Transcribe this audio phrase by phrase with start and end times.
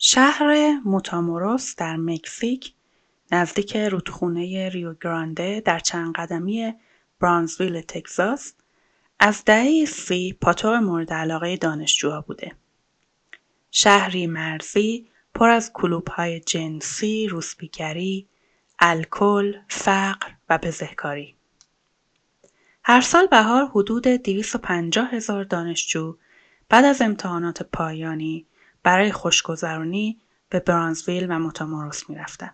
[0.00, 2.74] شهر موتاموروس در مکزیک
[3.32, 6.74] نزدیک رودخونه ریو گرانده در چند قدمی
[7.20, 8.52] برانزویل تگزاس
[9.20, 12.52] از دهه سی پاتوق مورد علاقه دانشجوها بوده.
[13.70, 15.72] شهری مرزی پر از
[16.10, 18.28] های جنسی، روسپیگری،
[18.78, 21.36] الکل، فقر و بزهکاری.
[22.84, 26.16] هر سال بهار حدود 250 هزار دانشجو
[26.68, 28.47] بعد از امتحانات پایانی
[28.88, 32.50] برای خوشگذرانی به برانزویل و موتاموروس می‌رفتن.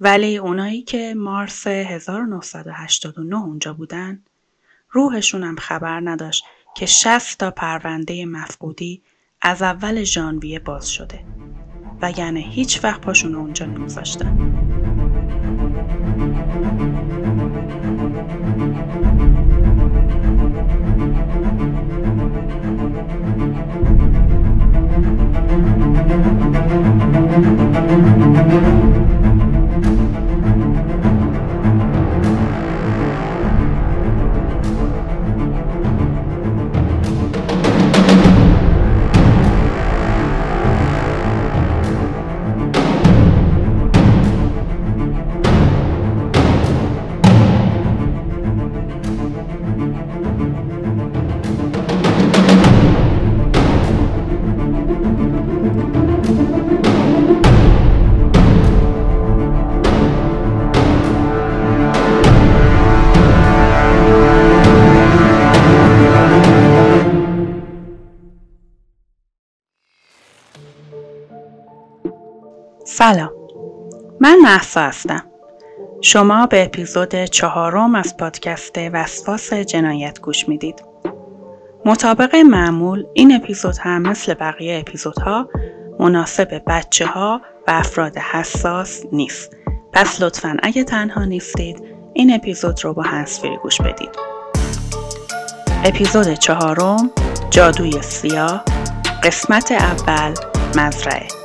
[0.00, 4.22] ولی اونایی که مارس 1989 اونجا بودن
[4.90, 6.44] روحشون هم خبر نداشت
[6.76, 9.02] که 60 تا پرونده مفقودی
[9.42, 11.24] از اول ژانویه باز شده
[12.02, 14.47] و یعنی هیچ وقت پاشون اونجا نمیذاشتن.
[72.98, 73.30] سلام.
[74.20, 75.22] من محسا هستم.
[76.00, 80.82] شما به اپیزود چهارم از پادکست وسواس جنایت گوش می‌دید.
[81.84, 85.48] مطابق معمول این اپیزود هم مثل بقیه اپیزودها
[86.00, 89.56] مناسب بچه ها و افراد حساس نیست.
[89.92, 91.82] پس لطفا اگه تنها نیستید
[92.14, 94.10] این اپیزود رو با هنسفیری گوش بدید.
[95.84, 97.10] اپیزود چهارم
[97.50, 98.64] جادوی سیاه
[99.24, 100.34] قسمت اول
[100.76, 101.37] مزرعه.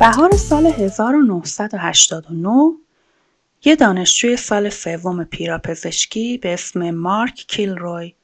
[0.00, 2.72] بهار سال 1989
[3.64, 8.14] یه دانشجوی سال سوم پیراپزشکی به اسم مارک کیلروی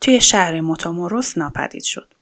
[0.00, 2.14] توی شهر موتوموروس ناپدید شد.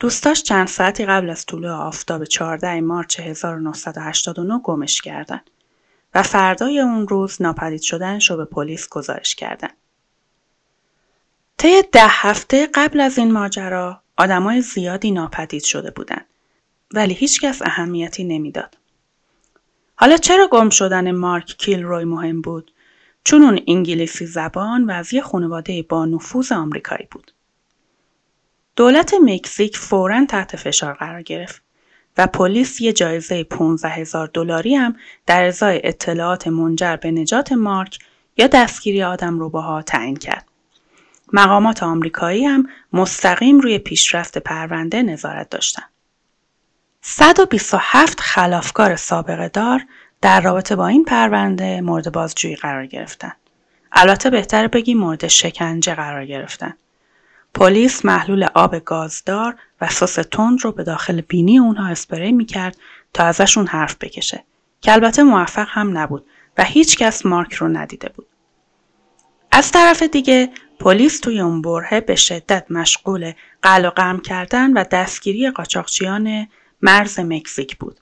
[0.00, 5.40] دوستاش چند ساعتی قبل از طلوع آفتاب 14 مارچ 1989 گمش کردن
[6.14, 9.70] و فردای اون روز ناپدید شدنش رو به پلیس گزارش کردن.
[11.58, 16.26] طی ده هفته قبل از این ماجرا آدمای زیادی ناپدید شده بودند
[16.94, 18.78] ولی هیچکس اهمیتی نمی‌داد.
[19.96, 22.72] حالا چرا گم شدن مارک کیلروی مهم بود؟
[23.24, 27.32] چون اون انگلیسی زبان و از یه خانواده با نفوذ آمریکایی بود.
[28.76, 31.62] دولت مکزیک فورا تحت فشار قرار گرفت
[32.18, 37.98] و پلیس یه جایزه 15 هزار دلاری هم در ازای اطلاعات منجر به نجات مارک
[38.36, 40.46] یا دستگیری آدم روباها تعیین کرد.
[41.32, 45.95] مقامات آمریکایی هم مستقیم روی پیشرفت پرونده نظارت داشتند.
[47.18, 49.86] 127 خلافکار سابقه دار
[50.20, 53.32] در رابطه با این پرونده مورد بازجویی قرار گرفتن.
[53.92, 56.74] البته بهتر بگی مورد شکنجه قرار گرفتن.
[57.54, 62.76] پلیس محلول آب گازدار و سس تند رو به داخل بینی اونها اسپری می‌کرد
[63.14, 64.44] تا ازشون حرف بکشه
[64.80, 66.26] که البته موفق هم نبود
[66.58, 68.26] و هیچ کس مارک رو ندیده بود.
[69.52, 70.50] از طرف دیگه
[70.80, 76.46] پلیس توی اون برهه به شدت مشغول قل و قم کردن و دستگیری قاچاقچیان
[76.82, 78.00] مرز مکزیک بود.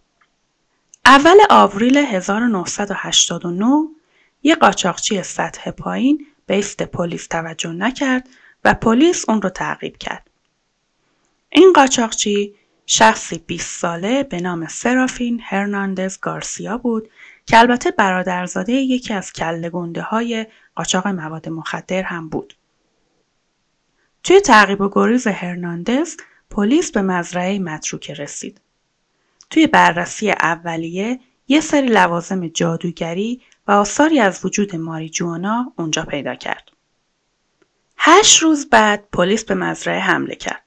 [1.06, 3.88] اول آوریل 1989
[4.42, 8.28] یه قاچاقچی سطح پایین به ایست پلیس توجه نکرد
[8.64, 10.30] و پلیس اون رو تعقیب کرد.
[11.50, 12.54] این قاچاقچی
[12.86, 17.10] شخصی 20 ساله به نام سرافین هرناندز گارسیا بود
[17.46, 19.70] که البته برادرزاده یکی از کله
[20.02, 22.54] های قاچاق مواد مخدر هم بود.
[24.22, 26.16] توی تعقیب و گریز هرناندز
[26.50, 28.60] پلیس به مزرعه متروکه رسید.
[29.54, 36.70] توی بررسی اولیه یه سری لوازم جادوگری و آثاری از وجود ماریجوانا اونجا پیدا کرد.
[37.98, 40.62] هشت روز بعد پلیس به مزرعه حمله کرد.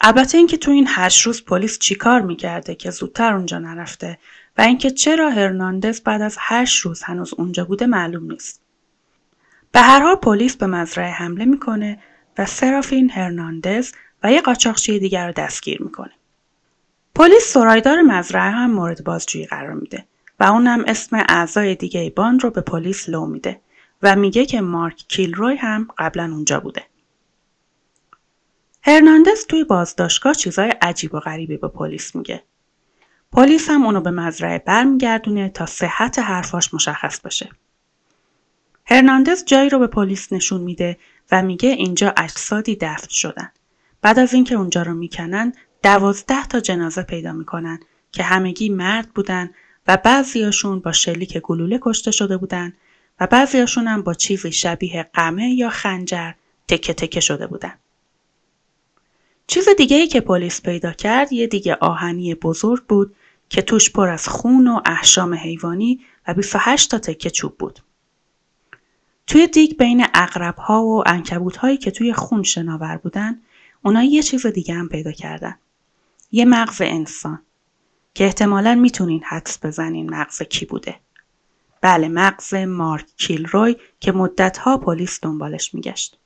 [0.00, 4.18] البته اینکه تو این هشت روز پلیس چیکار می‌کرده که زودتر اونجا نرفته
[4.58, 8.62] و اینکه چرا هرناندز بعد از هشت روز هنوز اونجا بوده معلوم نیست.
[9.72, 11.98] به هر حال پلیس به مزرعه حمله می‌کنه
[12.38, 13.92] و سرافین هرناندز
[14.22, 16.12] و یه قاچاقچی دیگر رو دستگیر می‌کنه.
[17.14, 20.04] پلیس سرایدار مزرعه هم مورد بازجویی قرار میده
[20.40, 23.60] و اونم اسم اعضای دیگه باند رو به پلیس لو میده
[24.02, 26.86] و میگه که مارک کیلروی هم قبلا اونجا بوده.
[28.82, 32.42] هرناندز توی بازداشتگاه چیزای عجیب و غریبی به پلیس میگه.
[33.32, 37.50] پلیس هم اونو به مزرعه برمیگردونه تا صحت حرفاش مشخص بشه.
[38.86, 40.98] هرناندز جایی رو به پلیس نشون میده
[41.32, 43.52] و میگه اینجا اجسادی دفن شدن.
[44.02, 45.52] بعد از اینکه اونجا رو می‌کنن
[45.82, 47.80] دوازده تا جنازه پیدا می‌کنن
[48.12, 49.50] که همگی مرد بودن
[49.86, 52.72] و بعضیاشون با شلیک گلوله کشته شده بودن
[53.20, 56.32] و بعضیاشون هم با چیزی شبیه قمه یا خنجر
[56.68, 57.74] تکه تکه شده بودن.
[59.46, 63.14] چیز دیگه ای که پلیس پیدا کرد یه دیگه آهنی بزرگ بود
[63.48, 67.80] که توش پر از خون و احشام حیوانی و 28 تا تکه چوب بود.
[69.26, 73.40] توی دیگ بین اقرب ها و انکبوت هایی که توی خون شناور بودن
[73.82, 75.54] اونا یه چیز دیگه هم پیدا کردن.
[76.32, 77.42] یه مغز انسان
[78.14, 80.96] که احتمالا می‌تونین حدس بزنین مغز کی بوده.
[81.80, 86.18] بله مغز مارک کیلروی که مدتها پلیس دنبالش میگشت.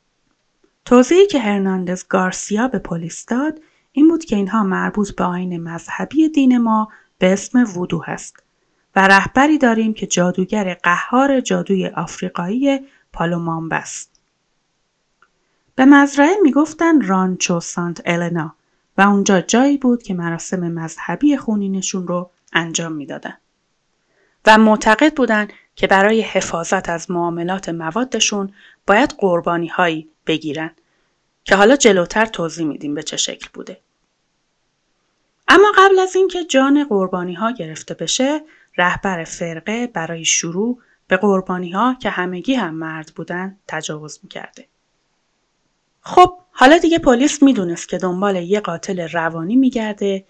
[0.84, 3.60] توضیحی که هرناندز گارسیا به پلیس داد
[3.92, 6.88] این بود که اینها مربوط به آین مذهبی دین ما
[7.18, 8.42] به اسم وودو هست
[8.96, 12.80] و رهبری داریم که جادوگر قهار جادوی آفریقایی
[13.12, 14.20] پالومامب است.
[15.74, 18.54] به مزرعه می‌گفتن رانچو سانت النا
[18.98, 23.36] و اونجا جایی بود که مراسم مذهبی خونینشون رو انجام می‌دادن.
[24.46, 28.52] و معتقد بودند که برای حفاظت از معاملات موادشون
[28.86, 30.70] باید قربانی هایی بگیرن
[31.44, 33.80] که حالا جلوتر توضیح میدیم به چه شکل بوده.
[35.48, 38.40] اما قبل از اینکه جان قربانی ها گرفته بشه
[38.76, 40.78] رهبر فرقه برای شروع
[41.08, 44.66] به قربانی ها که همگی هم مرد بودن تجاوز می‌کرده.
[46.00, 50.24] خب حالا دیگه پلیس می‌دونست که دنبال یه قاتل روانی میگرده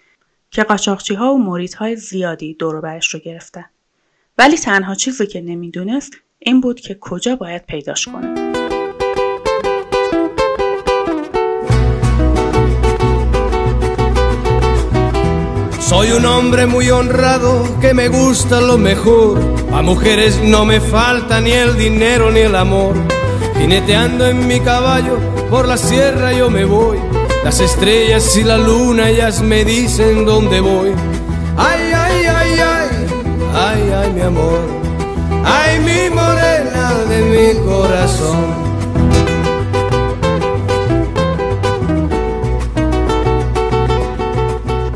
[0.50, 3.64] که قاچاقچی ها و مرید های زیادی دور برش رو گرفتن.
[4.38, 8.52] ولی تنها چیزی که نمی‌دونست این بود که کجا باید پیداش کنه.
[15.90, 17.50] Soy un hombre muy honrado
[17.82, 19.32] que me gusta lo mejor.
[19.78, 22.94] A mujeres no me falta ni el dinero ni el amor.
[23.58, 25.18] Jineteando en mi caballo
[25.50, 26.98] por la sierra yo me voy.
[27.44, 30.90] Las estrellas y la luna ellas me dicen dónde voy.
[31.56, 32.88] Ay, ay, ay, ay,
[33.54, 34.60] ay, ay, mi amor.
[35.44, 38.66] Ay, mi morena de mi corazón.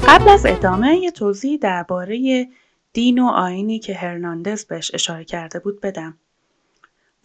[0.08, 2.48] قبل از ادامه یه توضیح درباره
[2.92, 6.18] دین و آینی که هرناندز بهش اشاره کرده بود بدم.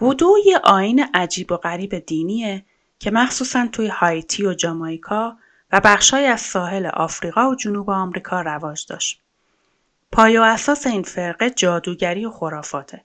[0.01, 2.65] وودو یه آین عجیب و غریب دینیه
[2.99, 5.37] که مخصوصا توی هایتی و جامایکا
[5.71, 9.21] و بخشای از ساحل آفریقا و جنوب آمریکا رواج داشت.
[10.11, 13.03] پای و اساس این فرقه جادوگری و خرافاته.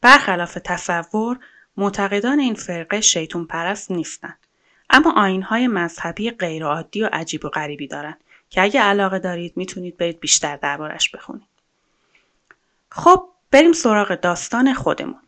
[0.00, 1.38] برخلاف تصور،
[1.76, 4.38] معتقدان این فرقه شیطون پرست نیستند.
[4.90, 8.20] اما آینهای مذهبی غیرعادی و عجیب و غریبی دارند
[8.50, 11.48] که اگه علاقه دارید می‌تونید برید بیشتر دربارش بخونید.
[12.90, 15.20] خب بریم سراغ داستان خودمون.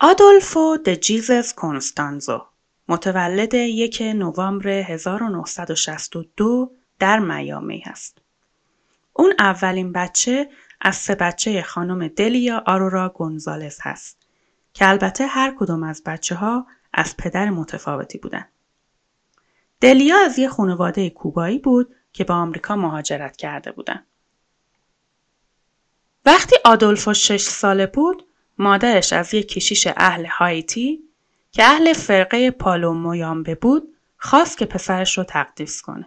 [0.00, 2.46] آدولفو د جیزس کنستانزو
[2.88, 8.18] متولد یک نوامبر 1962 در میامی هست.
[9.12, 10.48] اون اولین بچه
[10.80, 14.26] از سه بچه خانم دلیا آرورا گونزالز هست
[14.72, 18.48] که البته هر کدوم از بچه ها از پدر متفاوتی بودن.
[19.80, 24.06] دلیا از یه خانواده کوبایی بود که به آمریکا مهاجرت کرده بودن.
[26.24, 28.26] وقتی آدولفو شش ساله بود،
[28.58, 31.00] مادرش از یک کشیش اهل هایتی
[31.52, 36.06] که اهل فرقه پالو مویامبه بود، خواست که پسرش رو تقدیس کنه.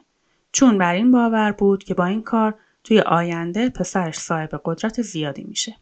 [0.52, 5.44] چون بر این باور بود که با این کار توی آینده پسرش صاحب قدرت زیادی
[5.44, 5.76] میشه.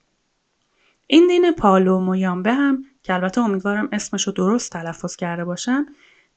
[1.08, 5.86] این دین پالو مویامبه هم که البته امیدوارم اسمش رو درست تلفظ کرده باشم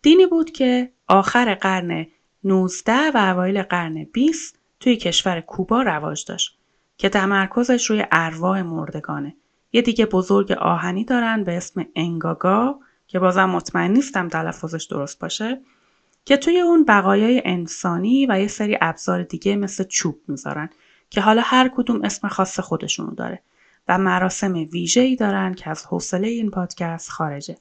[0.03, 2.07] دینی بود که آخر قرن
[2.45, 6.59] 19 و اوایل قرن 20 توی کشور کوبا رواج داشت
[6.97, 9.37] که تمرکزش روی ارواح مردگانه.
[9.73, 15.61] یه دیگه بزرگ آهنی دارن به اسم انگاگا که بازم مطمئن نیستم تلفظش درست باشه
[16.25, 20.71] که توی اون بقایای انسانی و یه سری ابزار دیگه مثل چوب می‌ذارن
[21.11, 23.43] که حالا هر کدوم اسم خاص خودشونو داره
[23.89, 27.57] و مراسم ویژه‌ای دارن که از حوصله این پادکست خارجه.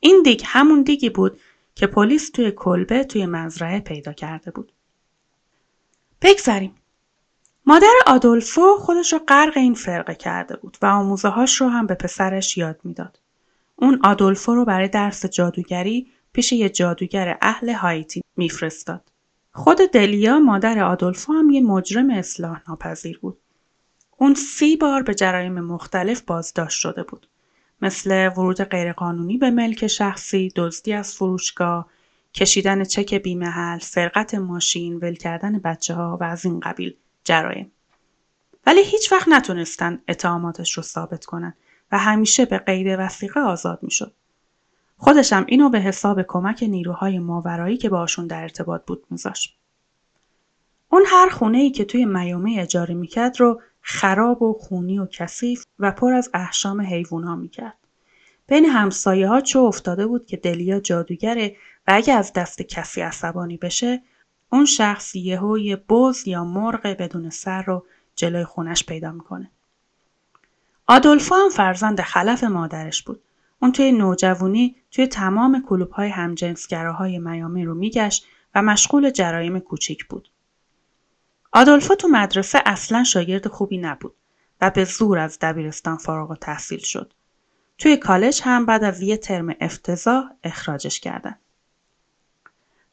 [0.00, 1.40] این دیگ همون دیگی بود
[1.74, 4.72] که پلیس توی کلبه توی مزرعه پیدا کرده بود.
[6.22, 6.74] بگذریم.
[7.66, 11.94] مادر آدولفو خودش رو غرق این فرقه کرده بود و آموزه هاش رو هم به
[11.94, 13.20] پسرش یاد می‌داد.
[13.76, 19.10] اون آدولفو رو برای درس جادوگری پیش یه جادوگر اهل هایتی میفرستاد.
[19.52, 23.38] خود دلیا مادر آدولفو هم یه مجرم اصلاح ناپذیر بود.
[24.18, 27.28] اون سی بار به جرایم مختلف بازداشت شده بود.
[27.82, 31.88] مثل ورود غیرقانونی به ملک شخصی، دزدی از فروشگاه،
[32.34, 37.72] کشیدن چک بیمحل، سرقت ماشین، ول کردن بچه ها و از این قبیل جرایم.
[38.66, 41.54] ولی هیچ وقت نتونستن اتهاماتش رو ثابت کنن
[41.92, 44.12] و همیشه به قید وسیقه آزاد می‌شد.
[44.96, 49.58] خودشم اینو به حساب کمک نیروهای ماورایی که باشون در ارتباط بود میذاشت.
[50.88, 55.66] اون هر خونه ای که توی میامه اجاره می‌کرد رو خراب و خونی و کثیف
[55.78, 57.76] و پر از احشام حیوان ها می‌کرد.
[58.46, 63.56] بین همسایه ها چه افتاده بود که دلیا جادوگره و اگه از دست کسی عصبانی
[63.56, 64.02] بشه
[64.52, 69.50] اون شخص یهو یه بز یا مرغ بدون سر رو جلوی خونش پیدا می‌کنه.
[70.86, 73.22] آدولفو هم فرزند خلف مادرش بود.
[73.62, 80.06] اون توی نوجوانی توی تمام کلوب های همجنسگراهای میامی رو میگشت و مشغول جرایم کوچیک
[80.06, 80.30] بود.
[81.52, 84.14] آدولفو تو مدرسه اصلا شاگرد خوبی نبود
[84.60, 87.12] و به زور از دبیرستان فارغ تحصیل شد.
[87.78, 91.38] توی کالج هم بعد از یه ترم افتضاح اخراجش کردن.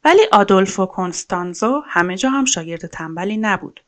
[0.04, 3.84] ولی آدولفو کنستانزو همه جا هم شاگرد تنبلی نبود.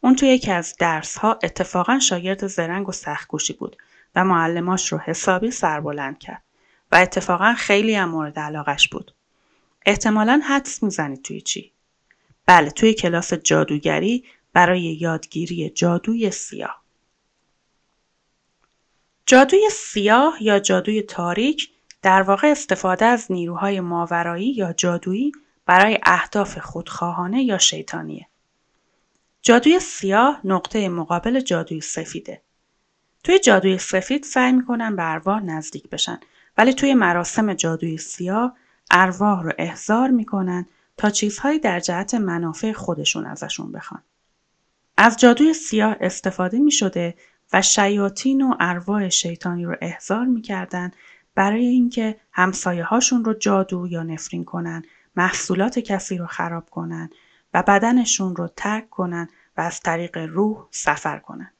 [0.00, 3.76] اون توی یکی از درس ها اتفاقا شاگرد زرنگ و سختگوشی بود
[4.14, 6.42] و معلماش رو حسابی سربلند کرد
[6.92, 9.14] و اتفاقا خیلی هم مورد علاقش بود.
[9.86, 11.72] احتمالا حدس می‌زنید توی چی؟
[12.46, 16.82] بله توی کلاس جادوگری برای یادگیری جادوی سیاه.
[19.26, 21.70] جادوی سیاه یا جادوی تاریک
[22.06, 25.32] در واقع استفاده از نیروهای ماورایی یا جادویی
[25.66, 28.26] برای اهداف خودخواهانه یا شیطانیه.
[29.42, 32.42] جادوی سیاه نقطه مقابل جادوی سفیده.
[33.24, 36.20] توی جادوی سفید سعی می‌کنن به ارواح نزدیک بشن
[36.58, 38.56] ولی توی مراسم جادوی سیاه
[38.90, 44.02] ارواح رو احضار می‌کنن تا چیزهایی در جهت منافع خودشون ازشون بخوان.
[44.96, 47.14] از جادوی سیاه استفاده می شده
[47.52, 50.90] و شیاطین و ارواح شیطانی رو احضار می‌کردن
[51.36, 54.82] برای اینکه همسایه هاشون رو جادو یا نفرین کنن،
[55.16, 57.10] محصولات کسی رو خراب کنن
[57.54, 61.52] و بدنشون رو ترک کنن و از طریق روح سفر کنن.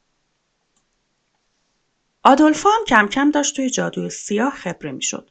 [2.23, 5.30] آدولفو هم کم کم داشت توی جادوی سیاه خبره می‌شد.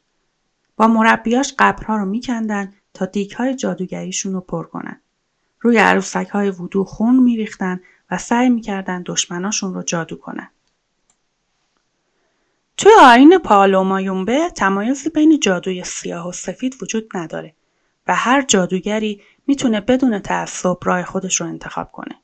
[0.77, 5.01] با مربیاش قبرها رو میکندن تا دیک های جادوگریشون رو پر کنن.
[5.61, 10.49] روی عروسک های وودو خون میریختن و سعی می‌کردن دشمناشون رو جادو کنن.
[12.77, 17.53] توی آین پالومایومبه تمایزی بین جادوی سیاه و سفید وجود نداره
[18.07, 22.15] و هر جادوگری می‌تونه بدون تعصب راه خودش رو انتخاب کنه.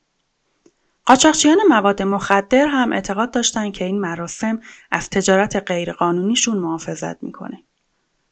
[1.06, 7.62] قاچاقچیان مواد مخدر هم اعتقاد داشتن که این مراسم از تجارت غیرقانونیشون محافظت می‌کنه.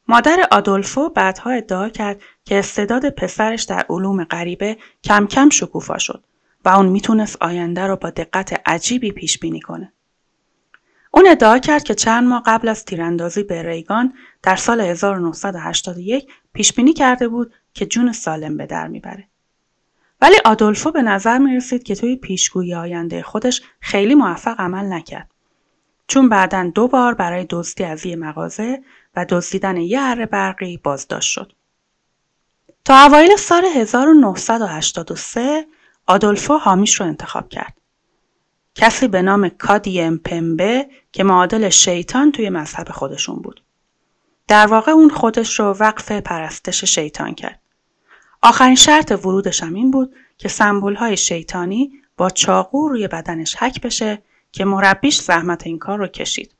[0.07, 6.23] مادر آدولفو بعدها ادعا کرد که استعداد پسرش در علوم غریبه کم کم شکوفا شد
[6.65, 9.93] و اون می‌تونست آینده رو با دقت عجیبی پیش بینی کنه.
[11.11, 14.13] اون ادعا کرد که چند ماه قبل از تیراندازی به ریگان
[14.43, 19.27] در سال 1981 پیش بینی کرده بود که جون سالم به در می‌بره.
[20.21, 25.31] ولی آدولفو به نظر می رسید که توی پیشگویی آینده خودش خیلی موفق عمل نکرد.
[26.07, 28.83] چون بعدا دو بار برای دزدی از یه مغازه
[29.15, 31.53] و دزدیدن یه اره برقی بازداشت شد.
[32.85, 35.65] تا اوایل سال 1983
[36.07, 37.80] آدولفو حامیش رو انتخاب کرد.
[38.75, 43.63] کسی به نام کادی امپمبه که معادل شیطان توی مذهب خودشون بود.
[44.47, 47.59] در واقع اون خودش رو وقف پرستش شیطان کرد.
[48.41, 53.81] آخرین شرط ورودش هم این بود که سمبول های شیطانی با چاقو روی بدنش حک
[53.81, 56.51] بشه که مربیش زحمت این کار رو کشید.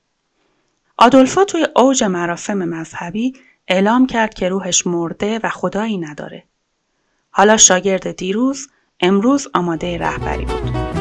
[0.97, 3.33] آدولفو توی اوج مراسم مذهبی
[3.67, 6.43] اعلام کرد که روحش مرده و خدایی نداره.
[7.31, 11.00] حالا شاگرد دیروز امروز آماده رهبری بود.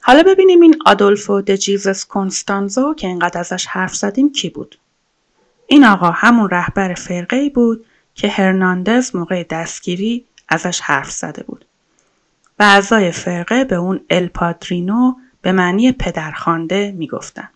[0.00, 4.78] حالا ببینیم این آدولفو د جیزس کنستانزو که اینقدر ازش حرف زدیم کی بود.
[5.66, 11.64] این آقا همون رهبر فرقه ای بود که هرناندز موقع دستگیری ازش حرف زده بود.
[12.58, 17.48] و اعضای فرقه به اون الپادرینو به معنی پدرخوانده می‌گفتن.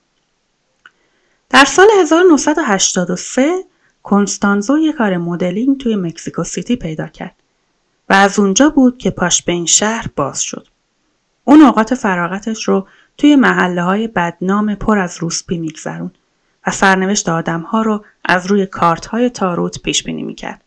[1.51, 3.65] در سال 1983
[4.03, 7.35] کنستانزو یک کار مدلینگ توی مکزیکو سیتی پیدا کرد
[8.09, 10.69] و از اونجا بود که پاش به این شهر باز شد.
[11.45, 12.87] اون اوقات فراغتش رو
[13.19, 16.11] توی محله های بدنام پر از روسپی میگذرون
[16.67, 20.65] و سرنوشت آدم ها رو از روی کارت های تاروت پیش بینی می‌کرد.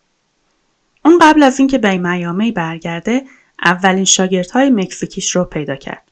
[1.05, 3.24] اون قبل از اینکه به میامی برگرده
[3.65, 4.07] اولین
[4.53, 6.03] های مکزیکیش رو پیدا کرد.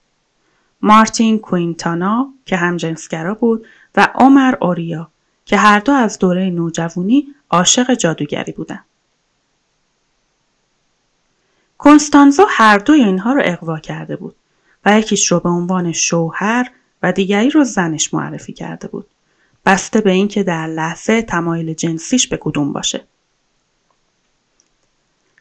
[0.81, 5.09] مارتین کوینتانا که همجنسگرا بود و عمر اوریا
[5.45, 8.85] که هر دو از دوره نوجوانی عاشق جادوگری بودند.
[11.77, 14.35] کنستانزا هر دوی اینها رو اقوا کرده بود
[14.85, 16.71] و یکیش رو به عنوان شوهر
[17.03, 19.07] و دیگری رو زنش معرفی کرده بود.
[19.65, 23.03] بسته به اینکه در لحظه تمایل جنسیش به کدوم باشه.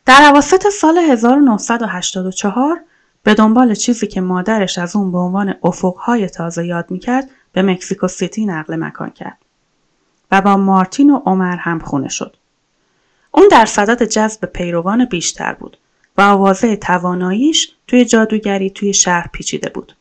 [0.06, 2.80] در عواسط سال 1984
[3.22, 8.08] به دنبال چیزی که مادرش از اون به عنوان افقهای تازه یاد می‌کرد به مکسیکو
[8.08, 9.38] سیتی نقل مکان کرد
[10.30, 12.36] و با مارتین و عمر هم خونه شد.
[13.30, 15.76] اون در صدد جذب پیروان بیشتر بود
[16.16, 19.97] و آوازه تواناییش توی جادوگری توی شهر پیچیده بود.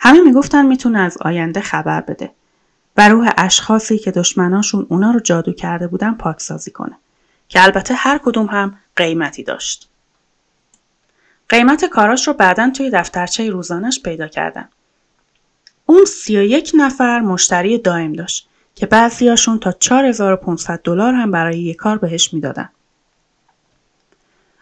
[0.00, 2.30] همه می‌گفتن می‌تونه از آینده خبر بده
[2.96, 6.96] و روح اشخاصی که دشمناشون اونا رو جادو کرده بودن پاکسازی کنه
[7.48, 9.88] که البته هر کدوم هم قیمتی داشت.
[11.48, 14.68] قیمت کاراش رو بعدا توی دفترچه روزانش پیدا کردن.
[15.86, 21.98] اون 31 نفر مشتری دائم داشت که بعضیاشون تا 4500 دلار هم برای یک کار
[21.98, 22.68] بهش می‌دادن.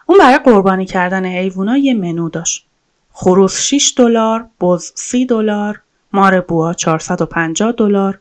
[0.09, 2.65] اون برای قربانی کردن حیوونا یه منو داشت.
[3.11, 5.81] خروس 6 دلار، بز 30 دلار،
[6.13, 8.19] مار بوا 450 دلار،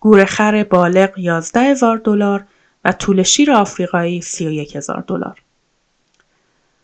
[0.00, 2.44] گورخر بالغ 11 هزار دلار
[2.84, 5.42] و طول شیر آفریقایی 31 هزار دلار.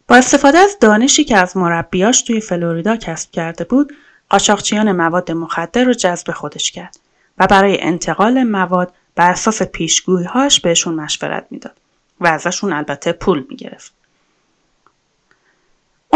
[0.08, 3.92] با استفاده از دانشی که از مربیاش توی فلوریدا کسب کرده بود،
[4.30, 6.98] قاچاقچیان مواد مخدر رو جذب خودش کرد
[7.38, 11.76] و برای انتقال مواد بر اساس پیشگوییهاش بهشون مشورت می‌داد
[12.20, 13.95] و ازشون البته پول می‌گرفت.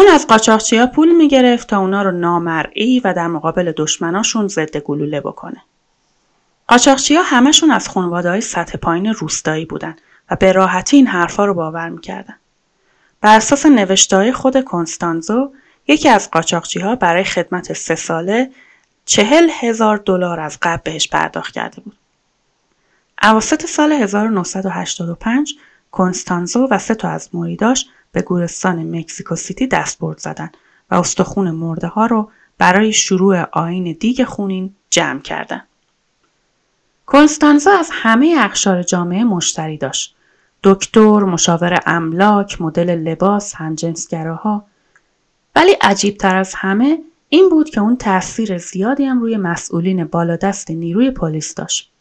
[0.00, 4.76] اون از قاچاقچی ها پول می‌گرفت تا اونا رو نامرئی و در مقابل دشمناشون ضد
[4.76, 5.62] گلوله بکنه.
[6.68, 9.96] قاچاقچی ها همشون از خانواده های سطح پایین روستایی بودن
[10.30, 12.36] و به راحتی این حرفا رو باور می‌کردن.
[13.20, 15.52] بر اساس نوشتهای خود کنستانزو
[15.88, 18.50] یکی از قاچاقچی ها برای خدمت سه ساله
[19.04, 21.96] چهل هزار دلار از قبل بهش پرداخت کرده بود.
[23.22, 25.54] اواسط سال 1985
[25.90, 30.50] کنستانزو و سه تا از مریداش به گورستان مکزیکو سیتی دستبرد زدن
[30.90, 35.62] و استخون مرده ها رو برای شروع آین دیگ خونین جمع کردن.
[37.06, 40.16] کنستانزا از همه اخشار جامعه مشتری داشت.
[40.62, 44.64] دکتر، مشاور املاک، مدل لباس، همجنسگراها.
[45.56, 50.70] ولی عجیب تر از همه این بود که اون تاثیر زیادی هم روی مسئولین بالادست
[50.70, 51.92] نیروی پلیس داشت.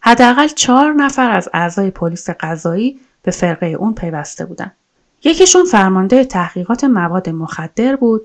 [0.00, 4.76] حداقل چهار نفر از اعضای پلیس قضایی به فرقه اون پیوسته بودند.
[5.24, 8.22] یکیشون فرمانده تحقیقات مواد مخدر بود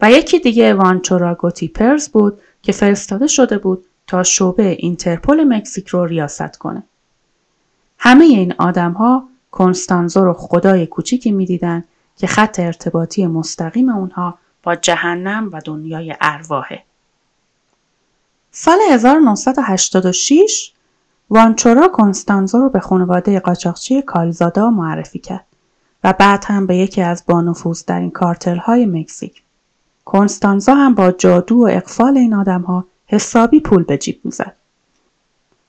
[0.00, 6.04] و یکی دیگه وانچورا گوتیپرز بود که فرستاده شده بود تا شعبه اینترپل مکزیک رو
[6.04, 6.82] ریاست کنه.
[7.98, 11.84] همه این آدم ها کنستانزو رو خدای کوچیکی می‌دیدن
[12.16, 16.84] که خط ارتباطی مستقیم اونها با جهنم و دنیای ارواحه.
[18.50, 20.72] سال 1986
[21.30, 25.46] وانچورا کنستانزو رو به خانواده قاچاقچی کالزادا معرفی کرد.
[26.04, 27.24] و بعد هم به یکی از
[27.88, 29.42] این کارتل های مکزیک.
[30.04, 34.54] کنستانزا هم با جادو و اقفال این آدم ها حسابی پول به جیب می‌زد.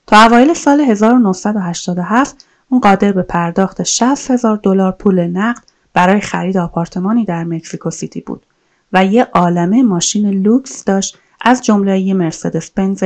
[0.08, 6.58] تا اوایل سال 1987 اون قادر به پرداخت 60 هزار دلار پول نقد برای خرید
[6.58, 8.46] آپارتمانی در مکزیکو سیتی بود
[8.94, 13.04] و یه عالمه ماشین لوکس داشت از جمله یه مرسدس بنز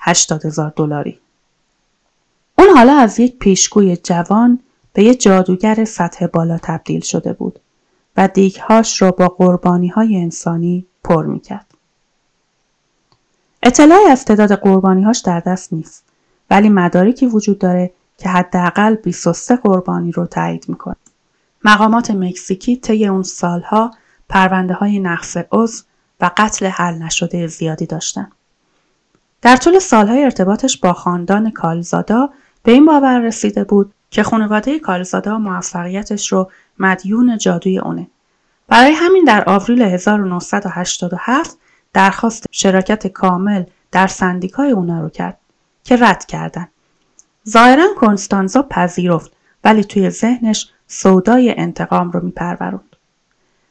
[0.00, 1.18] 80 هزار دلاری.
[2.58, 4.58] اون حالا از یک پیشگوی جوان
[4.92, 7.60] به یه جادوگر سطح بالا تبدیل شده بود
[8.16, 11.66] و دیگهاش را با قربانی های انسانی پر می‌کرد.
[13.62, 16.04] اطلاعی از تعداد قربانیهاش در دست نیست
[16.50, 20.96] ولی مدارکی وجود داره که حداقل 23 قربانی رو تایید می‌کنه.
[21.64, 23.90] مقامات مکزیکی طی اون سالها
[24.28, 25.82] پرونده های نقص عضو
[26.20, 28.30] و قتل حل نشده زیادی داشتن.
[29.42, 32.30] در طول سالهای ارتباطش با خاندان کالزادا
[32.62, 38.06] به این باور رسیده بود که خانواده کالزادا موفقیتش رو مدیون جادوی اونه.
[38.68, 41.58] برای همین در آوریل 1987
[41.92, 45.38] درخواست شراکت کامل در سندیکای اونا رو کرد
[45.84, 46.68] که رد کردن.
[47.48, 49.32] ظاهرا کنستانزا پذیرفت
[49.64, 52.96] ولی توی ذهنش سودای انتقام رو میپروروند.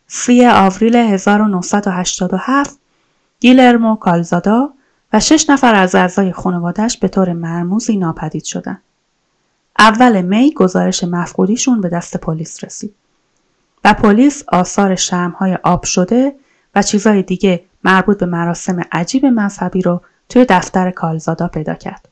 [0.08, 2.80] سی آوریل 1987
[3.39, 4.73] گیلرمو کالزادا
[5.13, 8.82] و شش نفر از اعضای خانوادهش به طور مرموزی ناپدید شدند.
[9.79, 12.95] اول می گزارش مفقودیشون به دست پلیس رسید
[13.83, 16.35] و پلیس آثار شمهای آب شده
[16.75, 22.09] و چیزهای دیگه مربوط به مراسم عجیب مذهبی رو توی دفتر کالزادا پیدا کرد.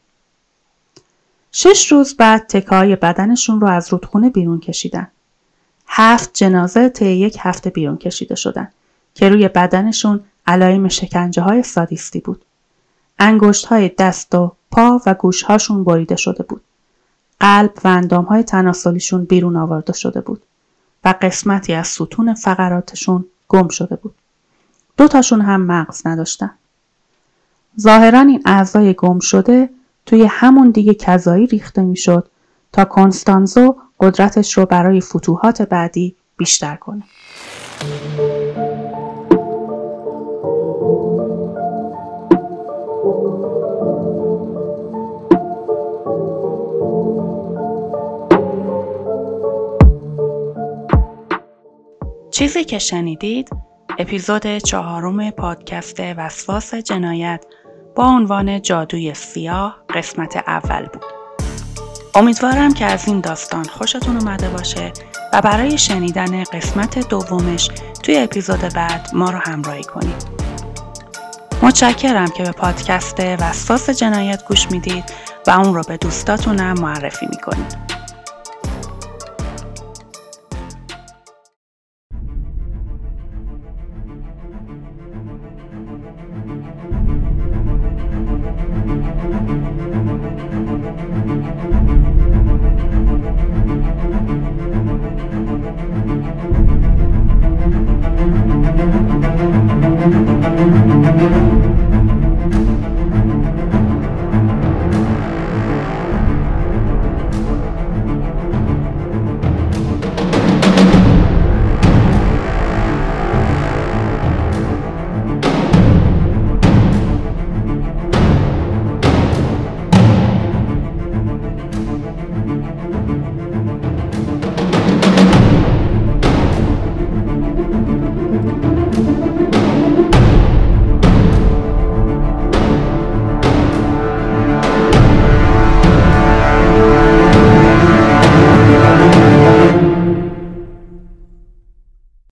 [1.52, 5.08] شش روز بعد تکای بدنشون رو از رودخونه بیرون کشیدن.
[5.88, 8.72] هفت جنازه طی یک هفته بیرون کشیده شدن
[9.14, 12.46] که روی بدنشون علایم شکنجه های سادیستی بود.
[13.20, 16.62] انگشت های دست و پا و گوش هاشون بریده شده بود.
[17.40, 20.44] قلب و اندام های تناسلیشون بیرون آورده شده بود
[21.06, 24.16] و قسمتی از ستون فقراتشون گم شده بود.
[24.98, 26.52] دو تاشون هم مغز نداشتن.
[27.80, 29.70] ظاهرا این اعضای گم شده
[30.06, 32.28] توی همون دیگه کذایی ریخته می‌شد
[32.74, 37.04] تا کنستانزو قدرتش رو برای فتوحات بعدی بیشتر کنه.
[52.38, 53.50] چیزی که شنیدید
[54.00, 57.46] اپیزود چهارم پادکست وسواس جنایت
[57.96, 61.06] با عنوان جادوی سیاه قسمت اول بود.
[62.16, 64.94] امیدوارم که از این داستان خوشتون اومده باشه
[65.34, 67.70] و برای شنیدن قسمت دومش
[68.04, 70.28] توی اپیزود بعد ما رو همراهی کنید.
[71.62, 75.04] متشکرم که به پادکست وسواس جنایت گوش می‌دید
[75.48, 77.87] و اون رو به دوستاتونم معرفی می‌کنید.